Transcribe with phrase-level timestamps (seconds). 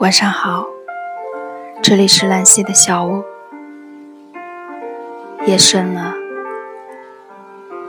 [0.00, 0.64] 晚上好，
[1.82, 3.22] 这里是兰溪的小屋。
[5.46, 6.14] 夜深了，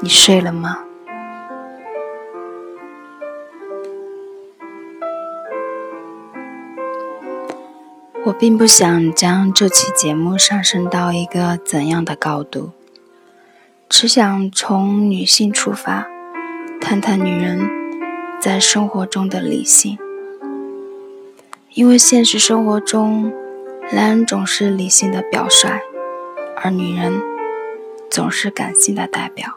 [0.01, 0.79] 你睡了吗？
[8.25, 12.71] 我并不想将这期节目上升到一个怎样的高度，
[13.87, 16.05] 只想从女性出发，
[16.81, 17.69] 谈谈女人
[18.41, 19.97] 在生活中的理性。
[21.73, 23.31] 因为现实生活中，
[23.93, 25.79] 男人总是理性的表率，
[26.57, 27.13] 而女人
[28.09, 29.55] 总是感性的代表。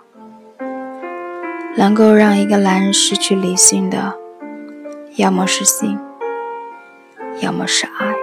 [1.77, 4.14] 能够让一个男人失去理性的，
[5.16, 5.98] 要么是性，
[7.41, 8.14] 要么是爱。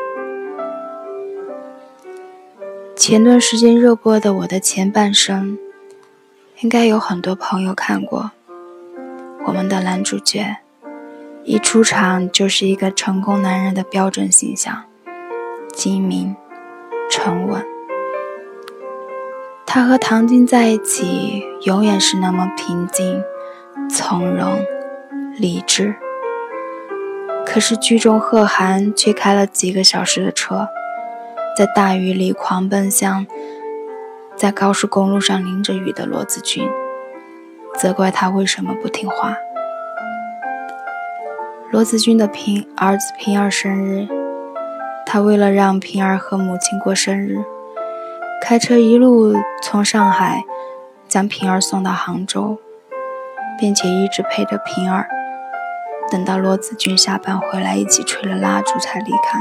[2.96, 5.58] 前段时间热播的《我的前半生》，
[6.62, 8.32] 应该有很多朋友看过。
[9.48, 10.56] 我们的男主角。
[11.44, 14.84] 一出场就是一个成功男人的标准形象，
[15.74, 16.36] 精明、
[17.10, 17.66] 沉稳。
[19.66, 23.24] 他和唐晶在一起，永远是那么平静、
[23.90, 24.64] 从容、
[25.36, 25.96] 理智。
[27.46, 30.68] 可是剧中贺涵却开了几个小时的车，
[31.58, 33.26] 在大雨里狂奔向
[34.36, 36.70] 在高速公路上淋着雨的罗子君，
[37.76, 39.36] 责怪他为什么不听话。
[41.72, 44.06] 罗子君的平儿子平儿生日，
[45.06, 47.38] 他为了让平儿和母亲过生日，
[48.42, 50.44] 开车一路从上海
[51.08, 52.58] 将平儿送到杭州，
[53.58, 55.08] 并且一直陪着平儿，
[56.12, 59.40] 等到罗子君下班回来，一起吹了蜡烛才离开。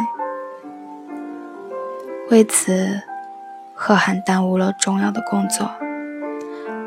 [2.31, 3.03] 为此，
[3.75, 5.69] 贺涵耽误了重要的工作，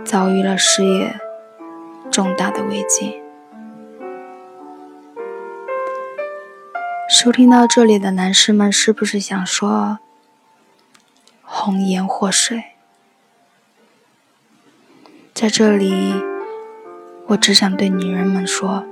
[0.06, 1.14] 遭遇了事业
[2.10, 3.22] 重大的危机。
[7.14, 10.00] 收听到这里的男士们，是不是想说
[11.46, 12.64] “红颜祸水”？
[15.32, 16.16] 在这里，
[17.28, 18.84] 我只想对女人们说：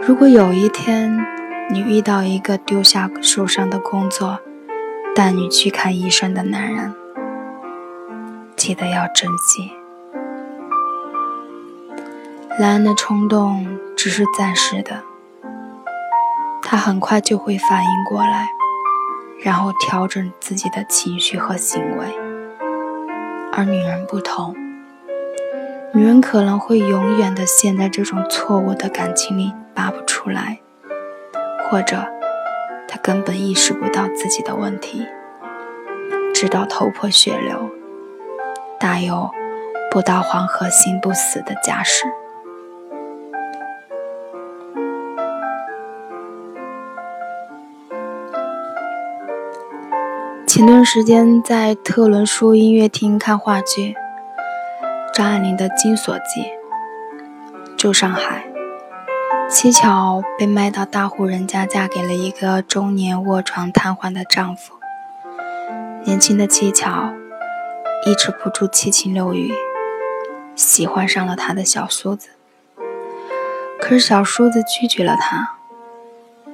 [0.00, 1.26] 如果有一天
[1.68, 4.38] 你遇到一个丢下受伤的工作，
[5.16, 6.94] 带你去看医生的男人，
[8.54, 9.72] 记得要珍惜。
[12.60, 15.02] 男人的冲动只是暂时的。
[16.66, 18.48] 他很快就会反应过来，
[19.38, 22.06] 然后调整自己的情绪和行为。
[23.52, 24.56] 而女人不同，
[25.92, 30.58] 女人可能会永远的陷在这种错误的感情里拔不出来，
[31.68, 32.04] 或者
[32.88, 35.06] 她根本意识不到自己的问题，
[36.34, 37.70] 直到头破血流，
[38.80, 39.30] 大有
[39.92, 42.06] “不到黄河心不死”的架势。
[50.54, 53.96] 前段时间在特伦苏音乐厅看话剧，
[55.12, 56.42] 张爱玲的《金锁记》。
[57.76, 58.46] 旧上海，
[59.50, 64.74] 七巧被卖到大户人家，嫁给了一个中年卧床瘫痪的丈夫。
[66.04, 67.12] 年轻的七巧
[68.06, 69.52] 抑制不住七情六欲，
[70.54, 72.28] 喜欢上了他的小叔子。
[73.80, 75.56] 可是小叔子拒绝了她。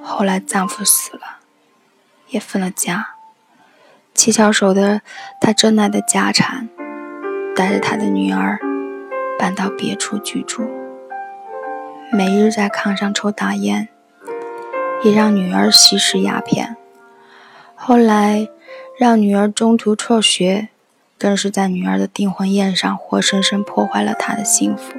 [0.02, 1.40] 后来丈夫死了，
[2.28, 3.16] 也分了家。
[4.22, 5.00] 七巧守的
[5.40, 6.68] 他珍爱的家产，
[7.56, 8.60] 带着他的女儿
[9.38, 10.68] 搬到别处居住，
[12.12, 13.88] 每日在炕上抽大烟，
[15.02, 16.76] 也让女儿吸食鸦片。
[17.74, 18.46] 后来
[18.98, 20.68] 让女儿中途辍学，
[21.18, 24.92] 更是在女儿的订婚宴上活生生破坏了她的幸福。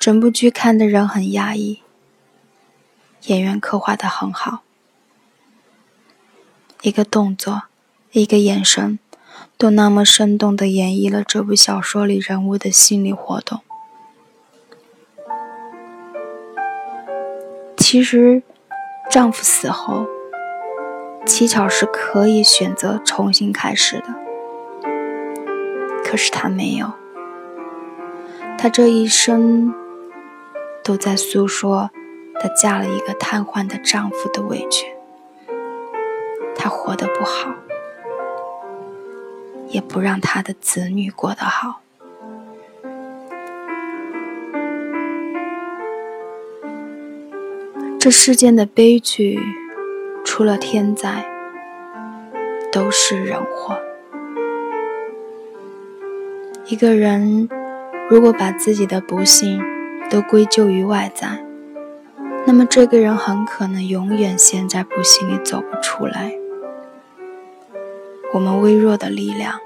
[0.00, 1.82] 整部剧看的人很压抑，
[3.24, 4.63] 演员刻画的很好。
[6.84, 7.62] 一个动作，
[8.12, 8.98] 一个眼神，
[9.56, 13.62] 都那么生动地演绎了这部小说里人物的心理活动。
[17.78, 18.42] 其实，
[19.10, 20.06] 丈夫死后，
[21.24, 24.14] 七巧是可以选择重新开始的，
[26.04, 26.92] 可是她没有。
[28.58, 29.72] 她这一生
[30.82, 31.90] 都在诉说
[32.38, 34.93] 她嫁了一个瘫痪的丈夫的委屈。
[36.64, 37.54] 他活得不好，
[39.68, 41.82] 也不让他的子女过得好。
[48.00, 49.38] 这世间的悲剧，
[50.24, 51.26] 除了天灾，
[52.72, 53.78] 都是人祸。
[56.64, 57.46] 一个人
[58.08, 59.62] 如果把自己的不幸
[60.08, 61.44] 都归咎于外在，
[62.46, 66.32] 那么这个人很可能永远陷在不幸里走不出来。
[68.34, 69.60] 我们微弱的力量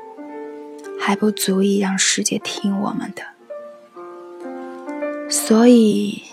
[1.00, 3.22] 还不足以让世界听我们的，
[5.30, 6.24] 所以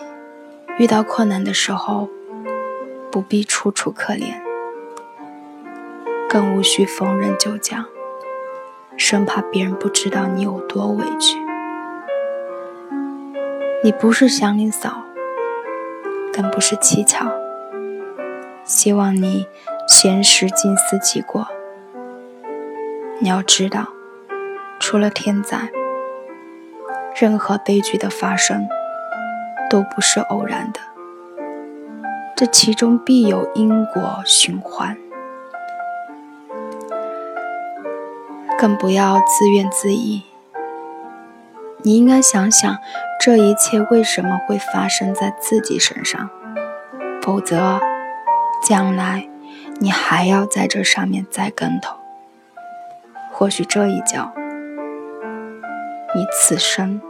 [0.77, 2.09] 遇到困难的时候，
[3.09, 4.33] 不必楚楚可怜，
[6.27, 7.85] 更无需逢人就讲，
[8.97, 11.37] 生怕别人不知道你有多委屈。
[13.81, 15.03] 你不是祥林嫂。
[16.33, 17.31] 更不是乞巧。
[18.65, 19.47] 希望你
[19.87, 21.47] 闲时静思己过。
[23.19, 23.87] 你要知道，
[24.79, 25.69] 除了天灾，
[27.15, 28.67] 任何悲剧的发生
[29.69, 30.79] 都不是偶然的，
[32.35, 34.97] 这其中必有因果循环。
[38.57, 40.23] 更不要自怨自艾。
[41.83, 42.77] 你应该想想。
[43.17, 46.29] 这一切为什么会发生在自己身上？
[47.23, 47.79] 否则，
[48.61, 49.27] 将来
[49.79, 51.97] 你还要在这上面栽跟头。
[53.37, 54.31] 或许这一脚，
[56.15, 57.01] 你此生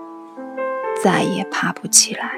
[1.04, 2.32] 再也爬不起来。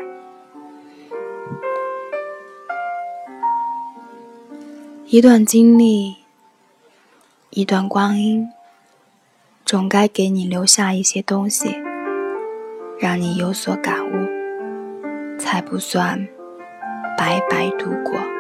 [5.06, 6.18] 一段经历，
[7.52, 8.50] 一段光阴，
[9.64, 11.74] 总该给你留下一些东西。
[13.00, 16.28] 让你有所感悟，才不算
[17.18, 18.37] 白白度过。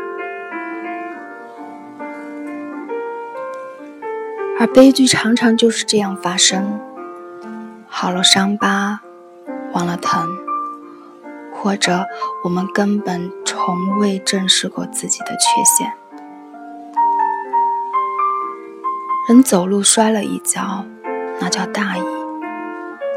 [4.73, 6.79] 悲剧常常就是这样发生：
[7.87, 9.01] 好了伤疤，
[9.73, 10.27] 忘了疼，
[11.51, 12.05] 或者
[12.43, 15.93] 我们根本从未正视过自己的缺陷。
[19.27, 20.85] 人走路摔了一跤，
[21.39, 22.01] 那叫大意。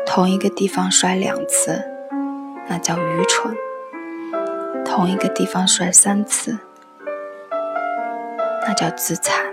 [0.07, 1.85] 同一个地方摔两次，
[2.69, 3.55] 那叫愚蠢；
[4.85, 6.59] 同一个地方摔三次，
[8.67, 9.50] 那叫自残。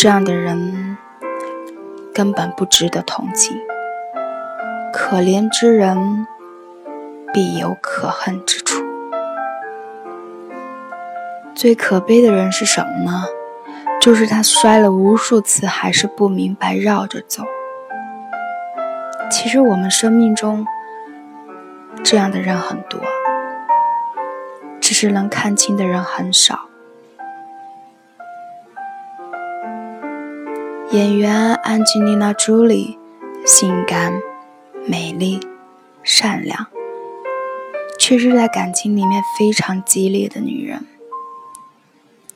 [0.00, 0.96] 这样的人
[2.14, 3.58] 根本不值得同情。
[4.92, 6.24] 可怜之人
[7.34, 8.80] 必有可恨之处。
[11.52, 13.24] 最可悲的人是什么呢？
[14.00, 17.42] 就是他摔了无数次，还是不明白绕着走。
[19.28, 20.64] 其实我们生命中
[22.04, 23.00] 这样的人很多，
[24.80, 26.67] 只是能看清的人很少。
[30.98, 32.98] 演员安吉丽娜·朱莉，
[33.46, 34.20] 性感、
[34.84, 35.38] 美丽、
[36.02, 36.66] 善良，
[37.96, 40.84] 却是在感情里面非常激烈的女人。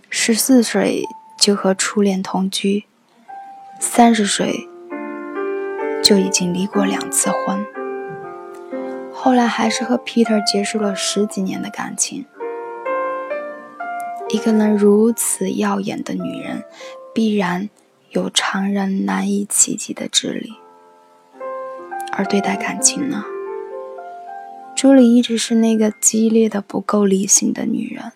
[0.08, 1.02] 十四岁
[1.36, 2.84] 就和初恋同居，
[3.80, 4.68] 三十岁。
[6.00, 7.66] 就已经离过两次婚，
[9.12, 12.26] 后来还是和 Peter 结束了十几年的感情。
[14.28, 16.62] 一个能如此耀眼的女人，
[17.12, 17.68] 必然
[18.12, 20.54] 有常人难以企及的智力。
[22.12, 23.24] 而对待感情呢？
[24.76, 28.12] 朱莉一直是那个激烈的、不够理性的女人。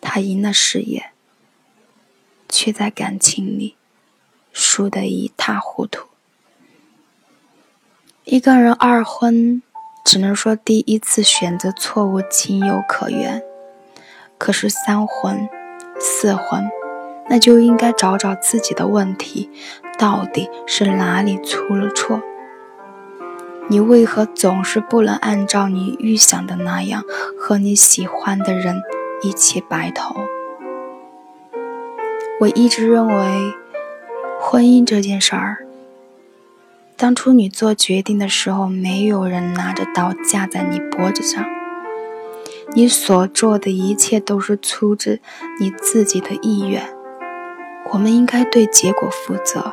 [0.00, 1.10] 她赢了事业，
[2.48, 3.76] 却在感情里
[4.52, 6.08] 输得一塌糊涂。
[8.24, 9.62] 一个人二婚，
[10.04, 13.42] 只能说第一次选择错误情有可原。
[14.38, 15.48] 可是三婚、
[15.98, 16.70] 四婚，
[17.28, 19.50] 那就应该找找自己的问题，
[19.98, 22.22] 到底是哪里出了错？
[23.68, 27.04] 你为何总是不能按照你预想的那样，
[27.38, 28.76] 和你喜欢的人
[29.20, 30.16] 一起白头？
[32.40, 33.52] 我一直认为，
[34.40, 35.66] 婚姻这件事儿。
[36.96, 41.44] 当初你做决定的时候，没有人拿着刀架在你脖子上。
[42.74, 45.20] 你所做的一切都是出自
[45.60, 46.97] 你自己的意愿。
[47.90, 49.72] 我们应该对结果负责，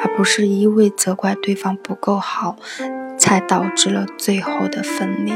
[0.00, 2.56] 而不是一味责怪对方不够好，
[3.18, 5.32] 才导致了最后的分离。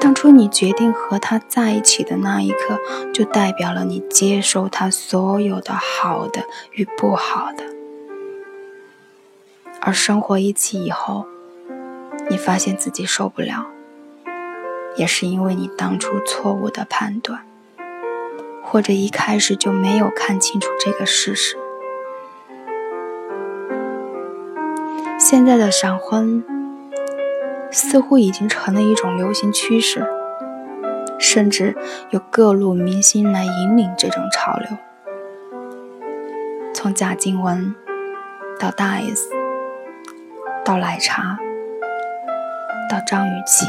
[0.00, 2.78] 当初你决定和他在一起的那一刻，
[3.12, 7.64] 就代表了你接受他所有的好的与不好的。
[9.80, 11.26] 而生活一起以后，
[12.30, 13.66] 你发现自己受不了，
[14.96, 17.44] 也是因为你当初错误的判断，
[18.72, 21.58] 或者一开始就没有看清楚这个事实。
[25.18, 26.42] 现在的闪婚
[27.70, 30.06] 似乎已经成了一种流行趋势，
[31.18, 31.76] 甚至
[32.08, 34.70] 有各路明星来引领这种潮流，
[36.72, 37.74] 从贾静雯
[38.58, 39.28] 到大 S。
[40.64, 41.36] 到奶茶，
[42.88, 43.66] 到张雨绮。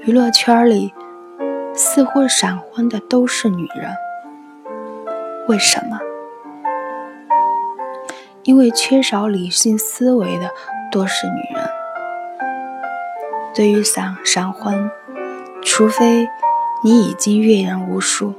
[0.00, 0.92] 娱乐圈里
[1.74, 3.94] 似乎闪婚的都是女人，
[5.48, 5.98] 为什么？
[8.42, 10.50] 因为缺少理性思维的
[10.90, 11.70] 多是女人。
[13.54, 14.90] 对于闪闪婚，
[15.62, 16.28] 除非
[16.82, 18.34] 你已经阅人无数。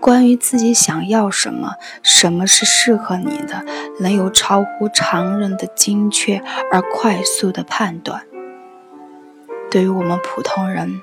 [0.00, 3.64] 关于自己想要什么，什么是适合你的，
[4.00, 8.22] 能有超乎常人的精确而快速的判断。
[9.70, 11.00] 对于我们普通人，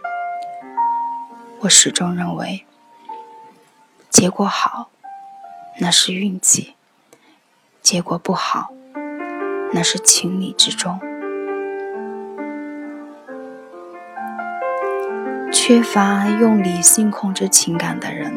[1.63, 2.65] 我始终认为，
[4.09, 4.89] 结果好，
[5.79, 6.73] 那是运气；
[7.83, 8.73] 结果不好，
[9.71, 10.99] 那是情理之中。
[15.53, 18.33] 缺乏用理性控制情感的人。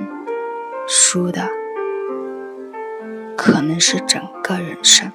[0.86, 1.48] 输的
[3.38, 5.10] 可能是整个人生。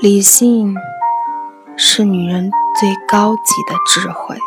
[0.00, 0.76] 理性
[1.84, 2.48] 是女人
[2.78, 4.38] 最高级的智慧，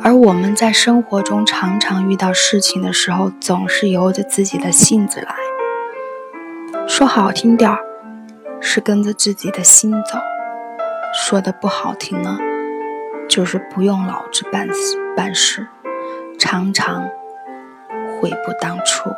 [0.00, 5.34] 而我们在生活中常常遇到事情的时候，总是由着自己的性子来。
[6.86, 7.80] 说好听点儿，
[8.60, 10.18] 是跟着自己的心走；
[11.12, 12.38] 说的不好听呢。
[13.28, 15.66] 就是不用脑子办事，办事
[16.38, 17.08] 常常
[18.20, 19.10] 悔不当初。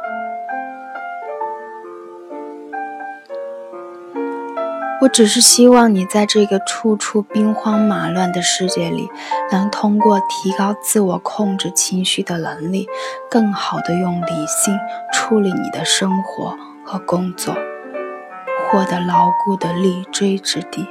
[5.03, 9.11] 我只是希望你在这个处处兵荒马乱的世界里，
[9.51, 12.87] 能通过提高自我控制情绪的能力，
[13.29, 14.79] 更好的用理性
[15.13, 17.53] 处理你的生活和工作，
[18.71, 20.87] 获得牢固的立锥之地。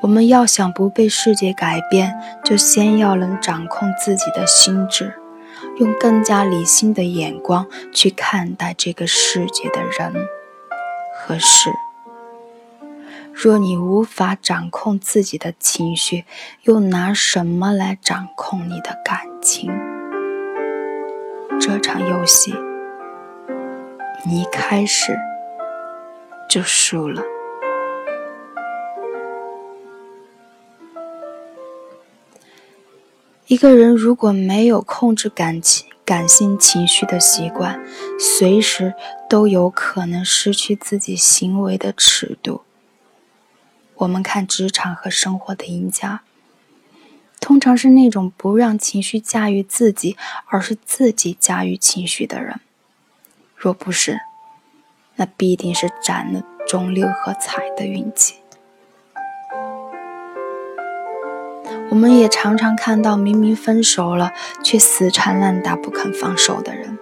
[0.00, 2.14] 我们要想不被世界改变，
[2.44, 5.14] 就先要能掌控自己的心智，
[5.78, 10.14] 用更加理性的眼光去看待这个世界的人
[11.26, 11.72] 和事。
[13.40, 16.24] 若你无法掌控自己的情绪，
[16.64, 19.70] 又拿什么来掌控你的感情？
[21.60, 22.52] 这场游戏，
[24.26, 25.16] 你一开始
[26.50, 27.22] 就输了。
[33.46, 37.80] 一个人如果没有控制感情、感性情绪的习惯，
[38.18, 38.94] 随时
[39.30, 42.62] 都有可能失去自己行为的尺度。
[43.98, 46.20] 我们看职场和生活的赢家，
[47.40, 52.60] 通常是那种不让情绪驾驭自己，而是自己驾驭情绪的人。
[53.56, 54.20] 若不是，
[55.16, 58.36] 那必定是占了中六合彩的运气。
[61.90, 66.96] 我们也常常看到，明明分手了，却死缠烂打不肯放手的人，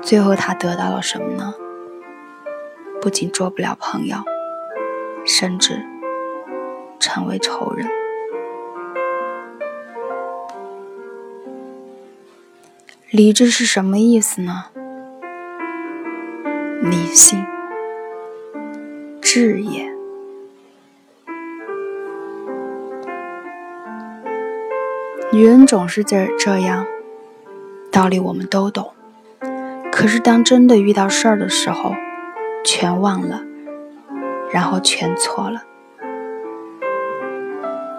[0.00, 1.52] 最后他得到了什么呢？
[3.02, 4.16] 不仅做不了朋友，
[5.24, 5.82] 甚至
[7.00, 7.88] 成为仇人。
[13.10, 14.66] 理智是什么意思呢？
[16.82, 17.46] 理性，
[19.20, 19.92] 智也。
[25.32, 26.86] 女人总是这这样，
[27.90, 28.92] 道理我们都懂，
[29.90, 31.94] 可是当真的遇到事儿的时候，
[32.64, 33.42] 全忘了，
[34.54, 35.64] 然后全错了。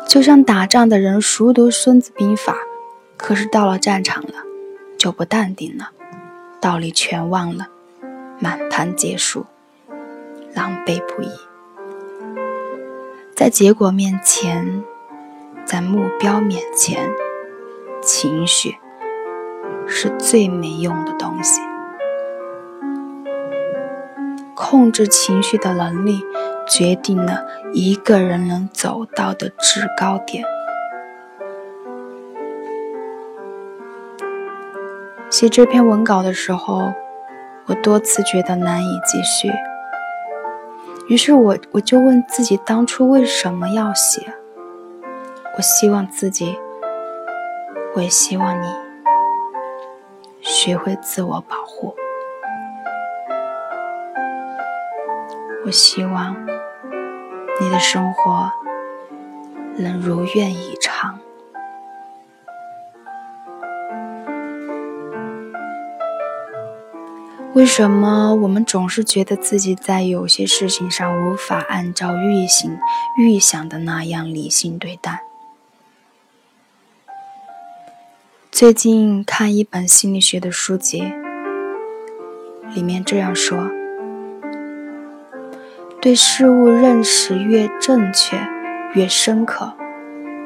[0.07, 2.53] 就像打仗的人熟读《孙子兵法》，
[3.17, 4.35] 可是到了战场了，
[4.97, 5.89] 就不淡定了，
[6.61, 7.67] 道理全忘了，
[8.39, 9.45] 满盘皆输，
[10.53, 11.29] 狼狈不已。
[13.35, 14.81] 在结果面前，
[15.65, 17.11] 在目标面前。
[18.01, 18.75] 情绪
[19.87, 21.59] 是最没用的东西。
[24.67, 26.25] 控制情绪的能力，
[26.67, 30.43] 决定了一个人能走到的制高点。
[35.29, 36.91] 写这篇文稿的时候，
[37.67, 39.53] 我多次觉得难以继续，
[41.07, 44.33] 于是我我就问自己，当初为什么要写？
[45.57, 46.57] 我希望自己。
[47.93, 48.67] 我也希望你
[50.41, 51.95] 学会自我保护。
[55.65, 56.45] 我希望
[57.59, 58.51] 你的生活
[59.77, 61.19] 能如愿以偿。
[67.53, 72.77] 为什么我们总是觉得自己在有些事情上无法按照预行
[73.17, 75.23] 预想的那样理性对待？
[78.51, 81.11] 最近看一本心理学的书籍，
[82.75, 83.71] 里面这样说：
[86.05, 88.37] 对事物认识越正确、
[88.93, 89.73] 越深刻，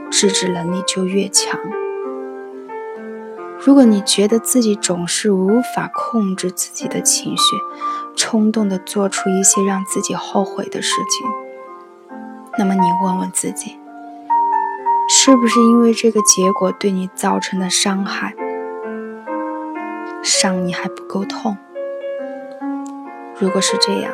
[0.09, 1.59] 自制能力就越强。
[3.59, 7.57] 如果你觉得自己总是无法控制自己的情绪，
[8.15, 11.27] 冲动地做出一些让自己后悔的事情，
[12.57, 13.77] 那么你问问自己，
[15.09, 18.33] 是不是因为这个结果对你造成的伤害，
[20.23, 21.57] 伤你还不够痛？
[23.37, 24.13] 如果是这样，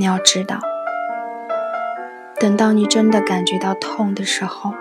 [0.00, 0.58] 你要知道，
[2.38, 4.72] 等到你真的感觉到痛的时候。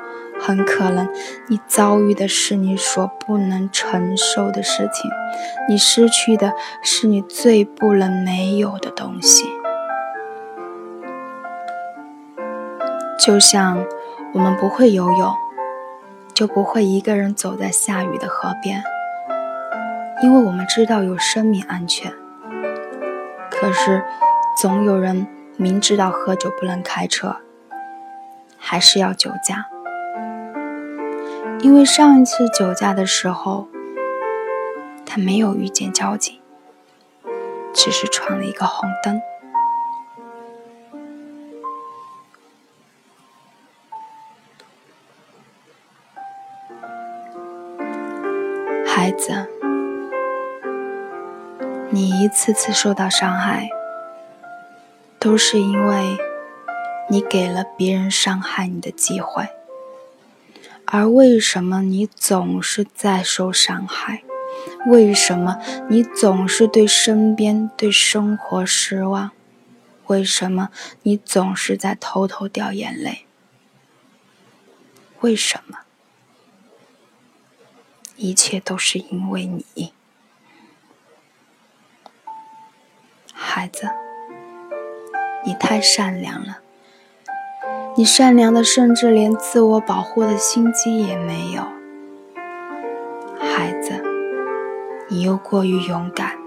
[0.42, 1.10] 很可能
[1.50, 5.12] 你遭遇的是你所不能承受的事情，
[5.68, 9.50] 你失去的是你最不能没有的东西。
[13.20, 13.86] 就像
[14.34, 15.34] 我们不会游泳，
[16.34, 18.82] 就不会一个人走在下雨的河边，
[20.24, 22.14] 因为我们知道有生命安全。
[23.52, 24.02] 可是，
[24.62, 25.25] 总有人
[25.56, 27.38] 明知道喝酒不能开车，
[28.58, 29.68] 还是要酒驾。
[31.62, 33.70] 因为上一次酒驾的时候，
[35.06, 36.38] 他没有遇见交警，
[37.74, 39.22] 只是闯了一个红灯。
[48.86, 49.48] 孩子，
[51.89, 53.70] 你一次次受到伤害，
[55.20, 56.18] 都是因为
[57.10, 59.50] 你给了别人伤害你的机会。
[60.86, 64.24] 而为什么你总是在受伤害？
[64.88, 65.60] 为什么
[65.90, 69.32] 你总是对身边、对生活失望？
[70.08, 70.70] 为什么
[71.04, 73.26] 你总是在偷偷掉眼泪？
[75.20, 75.80] 为什么？
[78.16, 79.94] 一切都是因为你，
[83.34, 83.90] 孩子，
[85.46, 86.60] 你太善良了。
[87.96, 91.64] 你善良的，甚至连自我保护的心机也没有。
[93.40, 94.04] 孩子，
[95.10, 96.38] 你又过于勇敢，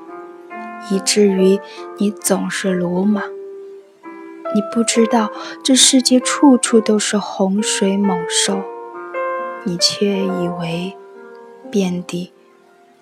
[0.91, 1.61] 以至于
[1.99, 3.25] 你总是鲁莽。
[4.55, 5.31] 你不知道
[5.65, 8.63] 这世界处处都是洪水猛兽，
[9.65, 10.95] 你却以为
[11.71, 12.33] 遍地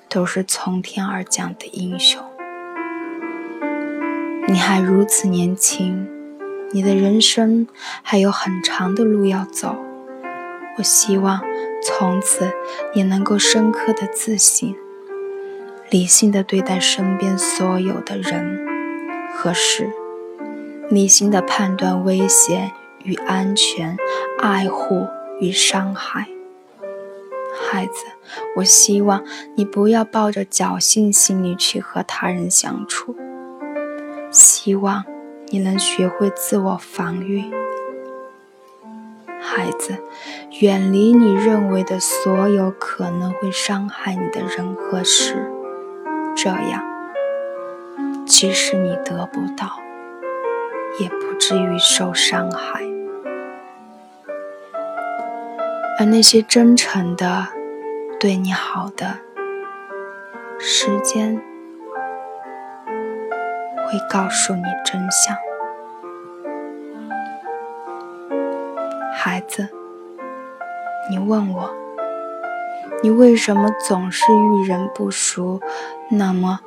[0.09, 2.22] 都是从天而降的英雄。
[4.50, 6.08] 你还如此年轻。
[6.72, 7.68] 你的人生
[8.02, 9.76] 还有很长的路要走，
[10.76, 11.40] 我希望
[11.84, 12.50] 从此
[12.92, 14.74] 你能够深刻的自信，
[15.88, 18.66] 理性的对待身边所有的人
[19.32, 19.88] 和事，
[20.88, 22.72] 理性的判断危险
[23.04, 23.96] 与安全，
[24.40, 25.06] 爱护
[25.38, 26.26] 与伤害。
[27.70, 27.92] 孩子，
[28.56, 29.22] 我希望
[29.54, 33.16] 你不要抱着侥幸心理去和他人相处，
[34.30, 35.04] 希望。
[35.52, 37.42] 你能学会自我防御，
[39.40, 39.98] 孩子，
[40.60, 45.50] 远离你认为的所有可能会伤害你的人和事，
[46.36, 46.84] 这样，
[48.24, 49.80] 即使你得不到，
[51.00, 52.84] 也不至于受伤害。
[55.98, 57.48] 而那些真诚的、
[58.20, 59.18] 对你好的，
[60.60, 61.42] 时间。
[63.90, 65.37] 会告诉你真相，
[69.12, 69.68] 孩子。
[71.11, 71.74] 你问我，
[73.03, 75.61] 你为什么总是遇人不淑？
[76.09, 76.61] 那么，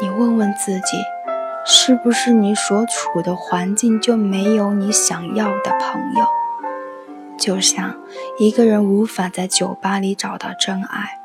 [0.00, 0.96] 你问问自己，
[1.66, 6.26] 是不是你所处的环境就没有你想要的朋友？
[7.38, 8.00] 就像
[8.38, 11.21] 一个人无法在酒吧里找到真爱。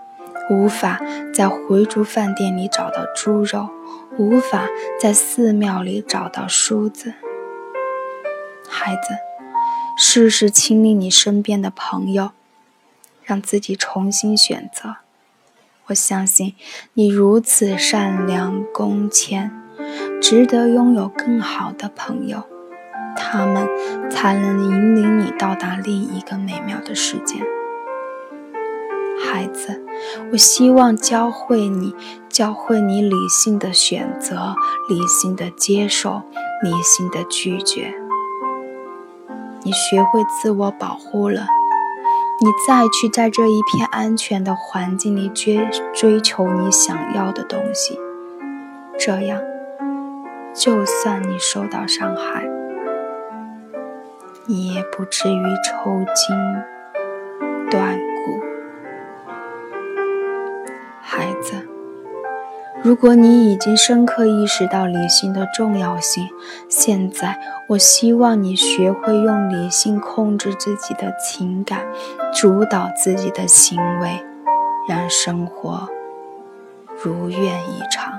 [0.49, 0.99] 无法
[1.33, 3.69] 在回族饭店里找到猪肉，
[4.17, 4.67] 无法
[4.99, 7.13] 在寺庙里找到梳子。
[8.69, 9.01] 孩子，
[9.97, 12.31] 试试清理你身边的朋友，
[13.23, 14.97] 让自己重新选择。
[15.87, 16.55] 我相信
[16.93, 19.51] 你如此善良恭谦，
[20.21, 22.43] 值得拥有更好的朋友，
[23.15, 23.67] 他们
[24.09, 27.35] 才能引领你到达另一个美妙的世界。
[29.25, 29.83] 孩子，
[30.31, 31.95] 我希望教会你，
[32.29, 34.55] 教会你理性的选择，
[34.89, 36.21] 理性的接受，
[36.63, 37.93] 理性的拒绝。
[39.63, 41.47] 你学会自我保护了，
[42.41, 47.99] 你再去在这一片安全的环境里追追求你想要的东西，
[48.97, 49.41] 这样，
[50.53, 52.47] 就算你受到伤害，
[54.45, 56.35] 你也不至于抽筋
[57.69, 58.06] 断。
[62.87, 66.25] 如果你已经深刻意识到理性的重要性，
[66.69, 71.85] 现在我希望你学会用理性控制自己的情感，
[72.33, 74.23] 主导自己的行为，
[74.87, 75.89] 让生活
[77.03, 78.13] 如愿以偿。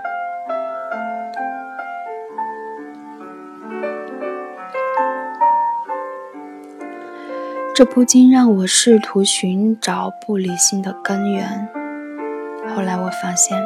[7.74, 11.66] 这不禁让我试图寻找不理性的根源。
[12.76, 13.58] 后来我发现，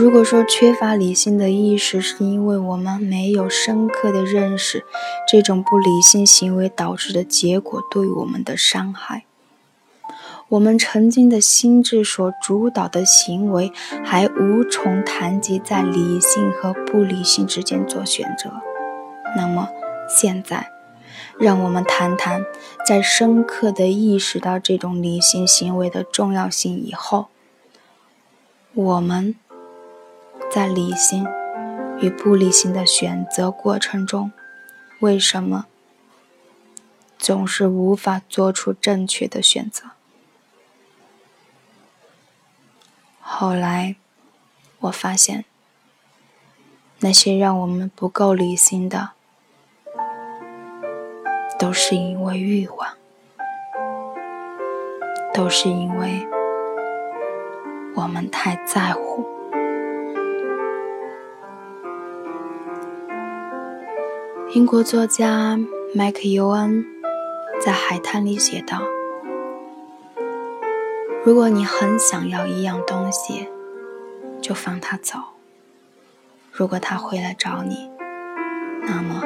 [0.00, 4.86] 如果说缺乏理性的意识，是因为我们没有深刻的认识
[5.28, 9.26] 这种不理性行为导致的结果对我们的伤害，
[10.48, 13.70] 我们曾经的心智所主导的行为
[14.02, 18.50] 还无从谈及在理性和不理性之间做选择。
[19.36, 19.68] 那么
[20.08, 20.70] 现在。
[21.38, 22.44] 让我们谈谈，
[22.86, 27.28] 在深刻的意识到这种理性行为的重要性以后，
[28.74, 29.34] 我们
[30.50, 31.24] 在理性
[32.00, 34.32] 与不理性的选择过程中，
[34.98, 35.66] 为什么
[37.16, 39.90] 总是无法做出正确的选择？
[43.20, 43.94] 后来，
[44.80, 45.44] 我发现，
[46.98, 49.10] 那些让我们不够理性的。
[51.58, 52.96] 都是因为欲望，
[55.34, 56.26] 都是因为
[57.94, 59.39] 我们太在乎。
[64.52, 65.56] 英国作家
[65.94, 66.84] 麦克尤恩
[67.64, 68.82] 在《海滩》里写道
[71.24, 73.46] ：“如果你很想要一样东西，
[74.42, 75.18] 就放它走。
[76.50, 77.88] 如果它回来找你，
[78.82, 79.22] 那么……”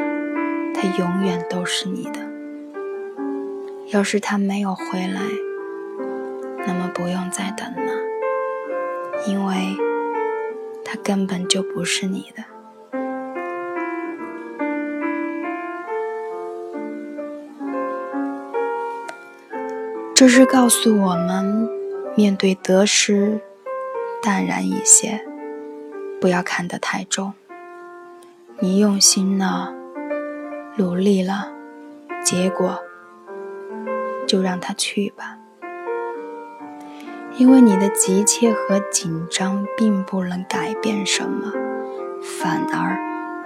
[0.76, 2.20] 它永远都是你的。
[3.86, 5.22] 要是他没有回来，
[6.66, 7.92] 那么不用再等了，
[9.26, 9.74] 因为
[10.84, 12.44] 他根本就不是你的。
[20.14, 21.68] 这是告诉我们，
[22.14, 23.40] 面对得失，
[24.22, 25.24] 淡然一些，
[26.20, 27.34] 不要看得太重。
[28.60, 29.74] 你用心了。
[30.76, 31.52] 努力了，
[32.24, 32.80] 结果
[34.26, 35.36] 就让它去吧，
[37.36, 41.52] 因为你的急切和紧张并不能改变什么，
[42.40, 42.98] 反而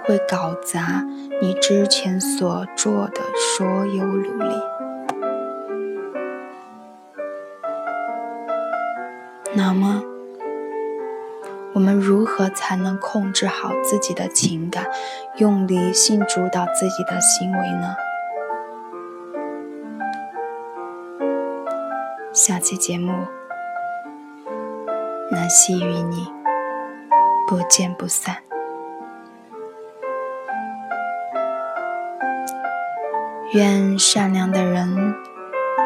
[0.03, 1.05] 会搞砸
[1.41, 3.21] 你之前所做的
[3.55, 4.55] 所有努力。
[9.55, 10.03] 那么。
[11.71, 14.87] 我们如何才能控制好自己的情感，
[15.37, 17.95] 用理性主导自己的行为呢？
[22.33, 23.13] 下期节目，
[25.31, 26.27] 南希与你
[27.47, 28.37] 不见不散。
[33.53, 35.13] 愿善良的人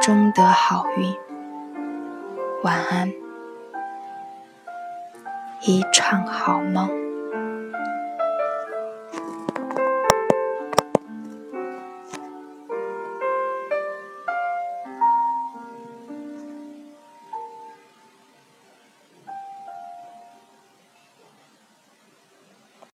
[0.01, 1.13] 终得好运。
[2.63, 3.22] 晚安。
[5.65, 7.02] 一场好梦。